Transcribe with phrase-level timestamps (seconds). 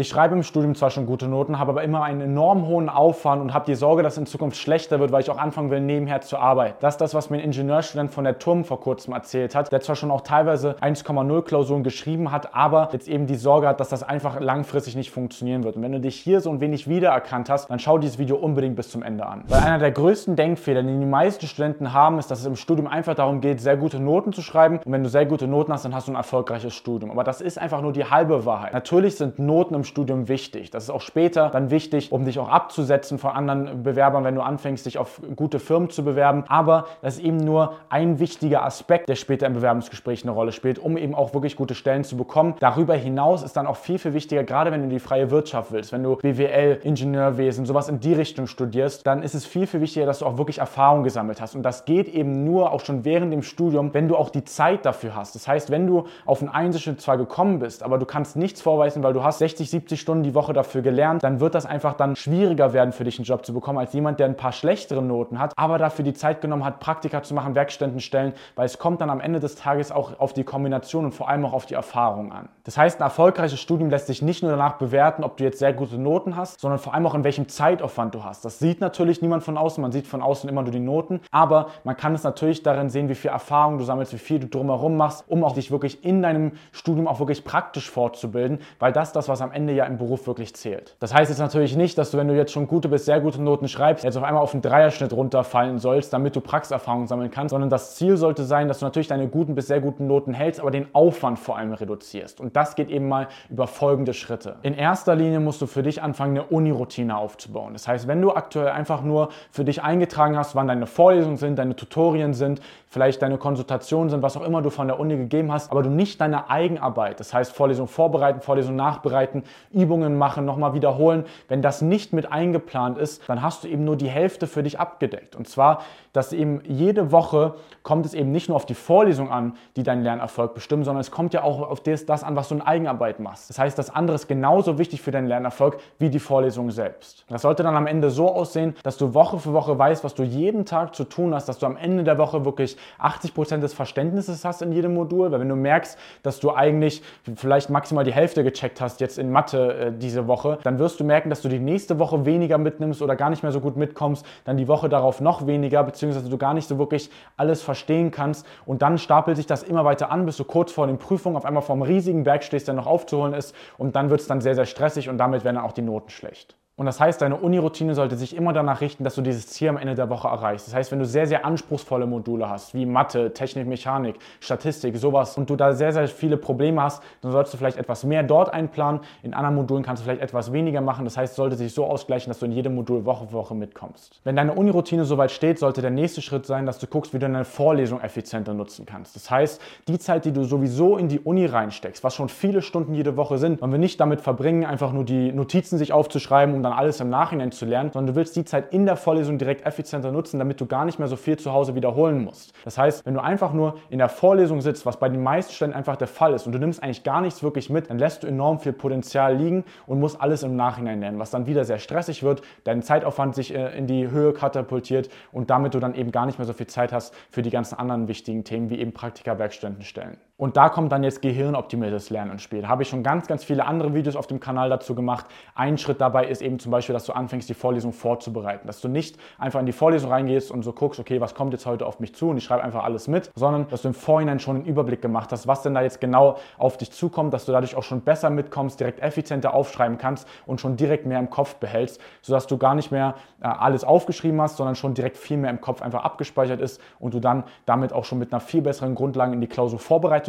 [0.00, 3.42] Ich schreibe im Studium zwar schon gute Noten, habe aber immer einen enorm hohen Aufwand
[3.42, 5.82] und habe die Sorge, dass es in Zukunft schlechter wird, weil ich auch anfangen will,
[5.82, 6.76] nebenher zu arbeiten.
[6.80, 9.82] Das ist das, was mir ein Ingenieurstudent von der TUM vor kurzem erzählt hat, der
[9.82, 13.90] zwar schon auch teilweise 1,0 Klausuren geschrieben hat, aber jetzt eben die Sorge hat, dass
[13.90, 15.76] das einfach langfristig nicht funktionieren wird.
[15.76, 18.76] Und wenn du dich hier so ein wenig wiedererkannt hast, dann schau dieses Video unbedingt
[18.76, 19.44] bis zum Ende an.
[19.48, 22.86] Weil einer der größten Denkfehler, den die meisten Studenten haben, ist, dass es im Studium
[22.86, 24.78] einfach darum geht, sehr gute Noten zu schreiben.
[24.82, 27.10] Und wenn du sehr gute Noten hast, dann hast du ein erfolgreiches Studium.
[27.10, 28.72] Aber das ist einfach nur die halbe Wahrheit.
[28.72, 30.70] Natürlich sind Noten im Studium wichtig.
[30.70, 34.40] Das ist auch später dann wichtig, um dich auch abzusetzen von anderen Bewerbern, wenn du
[34.40, 36.44] anfängst, dich auf gute Firmen zu bewerben.
[36.48, 40.78] Aber das ist eben nur ein wichtiger Aspekt, der später im Bewerbungsgespräch eine Rolle spielt,
[40.78, 42.54] um eben auch wirklich gute Stellen zu bekommen.
[42.60, 45.92] Darüber hinaus ist dann auch viel, viel wichtiger, gerade wenn du die freie Wirtschaft willst,
[45.92, 50.06] wenn du BWL, Ingenieurwesen, sowas in die Richtung studierst, dann ist es viel, viel wichtiger,
[50.06, 51.54] dass du auch wirklich Erfahrung gesammelt hast.
[51.54, 54.86] Und das geht eben nur auch schon während dem Studium, wenn du auch die Zeit
[54.86, 55.34] dafür hast.
[55.34, 59.02] Das heißt, wenn du auf einen Einzelschnitt zwar gekommen bist, aber du kannst nichts vorweisen,
[59.02, 62.16] weil du hast 60, 70 Stunden die Woche dafür gelernt, dann wird das einfach dann
[62.16, 65.38] schwieriger werden für dich einen Job zu bekommen als jemand, der ein paar schlechtere Noten
[65.38, 69.00] hat, aber dafür die Zeit genommen hat, Praktika zu machen, Werkstätten stellen, weil es kommt
[69.00, 71.74] dann am Ende des Tages auch auf die Kombination und vor allem auch auf die
[71.74, 72.48] Erfahrung an.
[72.64, 75.72] Das heißt, ein erfolgreiches Studium lässt sich nicht nur danach bewerten, ob du jetzt sehr
[75.72, 78.44] gute Noten hast, sondern vor allem auch in welchem Zeitaufwand du hast.
[78.44, 81.68] Das sieht natürlich niemand von außen, man sieht von außen immer nur die Noten, aber
[81.84, 84.96] man kann es natürlich darin sehen, wie viel Erfahrung du sammelst, wie viel du drumherum
[84.96, 89.28] machst, um auch dich wirklich in deinem Studium auch wirklich praktisch fortzubilden, weil das das,
[89.28, 90.96] was am Ende ja im Beruf wirklich zählt.
[90.98, 93.42] Das heißt jetzt natürlich nicht, dass du, wenn du jetzt schon gute bis sehr gute
[93.42, 97.50] Noten schreibst, jetzt auf einmal auf einen Dreierschnitt runterfallen sollst, damit du Praxiserfahrung sammeln kannst,
[97.50, 100.60] sondern das Ziel sollte sein, dass du natürlich deine guten bis sehr guten Noten hältst,
[100.60, 102.40] aber den Aufwand vor allem reduzierst.
[102.40, 104.56] Und das geht eben mal über folgende Schritte.
[104.62, 107.72] In erster Linie musst du für dich anfangen, eine Uni-Routine aufzubauen.
[107.72, 111.58] Das heißt, wenn du aktuell einfach nur für dich eingetragen hast, wann deine Vorlesungen sind,
[111.58, 115.52] deine Tutorien sind, vielleicht deine Konsultationen sind, was auch immer du von der Uni gegeben
[115.52, 120.74] hast, aber du nicht deine Eigenarbeit, das heißt Vorlesung vorbereiten, Vorlesung nachbereiten, Übungen machen, nochmal
[120.74, 124.62] wiederholen, wenn das nicht mit eingeplant ist, dann hast du eben nur die Hälfte für
[124.62, 125.36] dich abgedeckt.
[125.36, 129.54] Und zwar, dass eben jede Woche kommt es eben nicht nur auf die Vorlesung an,
[129.76, 132.56] die deinen Lernerfolg bestimmen, sondern es kommt ja auch auf das, das an, was du
[132.56, 133.48] in Eigenarbeit machst.
[133.48, 137.24] Das heißt, das andere ist genauso wichtig für deinen Lernerfolg wie die Vorlesung selbst.
[137.28, 140.22] Das sollte dann am Ende so aussehen, dass du Woche für Woche weißt, was du
[140.22, 143.72] jeden Tag zu tun hast, dass du am Ende der Woche wirklich 80 Prozent des
[143.72, 147.02] Verständnisses hast in jedem Modul, weil wenn du merkst, dass du eigentlich
[147.36, 151.04] vielleicht maximal die Hälfte gecheckt hast jetzt in Mathe äh, diese Woche, dann wirst du
[151.04, 154.26] merken, dass du die nächste Woche weniger mitnimmst oder gar nicht mehr so gut mitkommst,
[154.44, 158.46] dann die Woche darauf noch weniger, beziehungsweise du gar nicht so wirklich alles verstehen kannst
[158.66, 161.46] und dann stapelt sich das immer weiter an, bis du kurz vor den Prüfungen auf
[161.46, 164.42] einmal vor einem riesigen Berg stehst, der noch aufzuholen ist und dann wird es dann
[164.42, 166.59] sehr, sehr stressig und damit werden auch die Noten schlecht.
[166.76, 169.76] Und das heißt, deine Uni-Routine sollte sich immer danach richten, dass du dieses Ziel am
[169.76, 170.66] Ende der Woche erreichst.
[170.66, 175.36] Das heißt, wenn du sehr, sehr anspruchsvolle Module hast, wie Mathe, Technik, Mechanik, Statistik, sowas,
[175.36, 178.52] und du da sehr, sehr viele Probleme hast, dann solltest du vielleicht etwas mehr dort
[178.52, 179.02] einplanen.
[179.22, 181.04] In anderen Modulen kannst du vielleicht etwas weniger machen.
[181.04, 183.54] Das heißt, es sollte sich so ausgleichen, dass du in jedem Modul Woche für Woche
[183.54, 184.20] mitkommst.
[184.24, 187.26] Wenn deine Uni-Routine soweit steht, sollte der nächste Schritt sein, dass du guckst, wie du
[187.26, 189.16] deine Vorlesung effizienter nutzen kannst.
[189.16, 192.94] Das heißt, die Zeit, die du sowieso in die Uni reinsteckst, was schon viele Stunden
[192.94, 196.62] jede Woche sind, wollen wir nicht damit verbringen, einfach nur die Notizen sich aufzuschreiben und
[196.62, 199.66] dann alles im Nachhinein zu lernen, sondern du willst die Zeit in der Vorlesung direkt
[199.66, 202.52] effizienter nutzen, damit du gar nicht mehr so viel zu Hause wiederholen musst.
[202.64, 205.72] Das heißt, wenn du einfach nur in der Vorlesung sitzt, was bei den meisten Stellen
[205.72, 208.26] einfach der Fall ist und du nimmst eigentlich gar nichts wirklich mit, dann lässt du
[208.26, 212.22] enorm viel Potenzial liegen und musst alles im Nachhinein lernen, was dann wieder sehr stressig
[212.22, 216.26] wird, dein Zeitaufwand sich äh, in die Höhe katapultiert und damit du dann eben gar
[216.26, 219.38] nicht mehr so viel Zeit hast für die ganzen anderen wichtigen Themen wie eben Praktika,
[219.38, 220.16] Werkstätten stellen.
[220.40, 222.66] Und da kommt dann jetzt gehirnoptimiertes Lernen ins Spiel.
[222.66, 225.26] Habe ich schon ganz, ganz viele andere Videos auf dem Kanal dazu gemacht.
[225.54, 228.66] Ein Schritt dabei ist eben zum Beispiel, dass du anfängst, die Vorlesung vorzubereiten.
[228.66, 231.66] Dass du nicht einfach in die Vorlesung reingehst und so guckst, okay, was kommt jetzt
[231.66, 234.40] heute auf mich zu und ich schreibe einfach alles mit, sondern dass du im Vorhinein
[234.40, 237.52] schon einen Überblick gemacht hast, was denn da jetzt genau auf dich zukommt, dass du
[237.52, 241.56] dadurch auch schon besser mitkommst, direkt effizienter aufschreiben kannst und schon direkt mehr im Kopf
[241.56, 245.50] behältst, sodass du gar nicht mehr äh, alles aufgeschrieben hast, sondern schon direkt viel mehr
[245.50, 248.94] im Kopf einfach abgespeichert ist und du dann damit auch schon mit einer viel besseren
[248.94, 249.48] Grundlage in die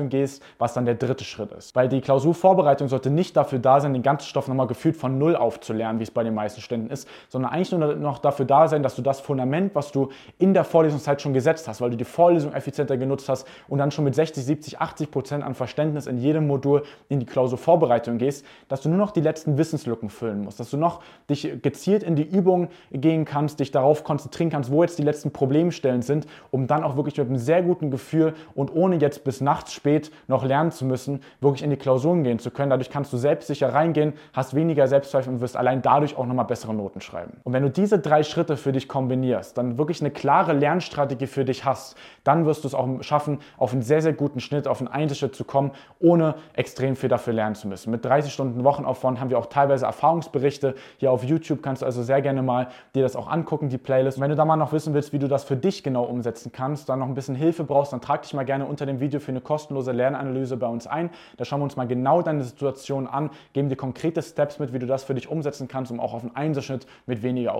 [0.01, 1.75] Klausurvorbereitung gehst, was dann der dritte Schritt ist.
[1.75, 5.35] Weil die Klausurvorbereitung sollte nicht dafür da sein, den ganzen Stoff nochmal gefühlt von Null
[5.35, 8.83] aufzulernen, wie es bei den meisten Ständen ist, sondern eigentlich nur noch dafür da sein,
[8.83, 12.05] dass du das Fundament, was du in der Vorlesungszeit schon gesetzt hast, weil du die
[12.05, 16.17] Vorlesung effizienter genutzt hast und dann schon mit 60, 70, 80 Prozent an Verständnis in
[16.17, 20.59] jedem Modul in die Klausurvorbereitung gehst, dass du nur noch die letzten Wissenslücken füllen musst,
[20.59, 24.81] dass du noch dich gezielt in die Übung gehen kannst, dich darauf konzentrieren kannst, wo
[24.83, 28.73] jetzt die letzten Problemstellen sind, um dann auch wirklich mit einem sehr guten Gefühl und
[28.73, 32.39] ohne jetzt bis nachts spät spät noch lernen zu müssen, wirklich in die Klausuren gehen
[32.39, 32.69] zu können.
[32.69, 36.73] Dadurch kannst du selbstsicher reingehen, hast weniger Selbstzweifel und wirst allein dadurch auch nochmal bessere
[36.73, 37.33] Noten schreiben.
[37.43, 41.43] Und wenn du diese drei Schritte für dich kombinierst, dann wirklich eine klare Lernstrategie für
[41.43, 44.79] dich hast, dann wirst du es auch schaffen, auf einen sehr, sehr guten Schnitt, auf
[44.79, 47.91] einen Einzelschritt zu kommen, ohne extrem viel dafür lernen zu müssen.
[47.91, 50.75] Mit 30 Stunden Wochenaufwand haben wir auch teilweise Erfahrungsberichte.
[50.97, 54.17] Hier auf YouTube kannst du also sehr gerne mal dir das auch angucken, die Playlist.
[54.17, 56.51] Und wenn du da mal noch wissen willst, wie du das für dich genau umsetzen
[56.53, 59.19] kannst, dann noch ein bisschen Hilfe brauchst, dann trag dich mal gerne unter dem Video
[59.19, 61.09] für eine kostenlose Lernanalyse bei uns ein.
[61.37, 64.79] Da schauen wir uns mal genau deine Situation an, geben dir konkrete Steps mit, wie
[64.79, 67.49] du das für dich umsetzen kannst, um auch auf einen Einzelschnitt mit weniger